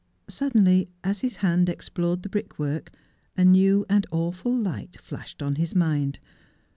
[0.31, 2.91] Suddenly, as his hand explored the brickwork,
[3.37, 6.17] a new and awful light flashed on his mind.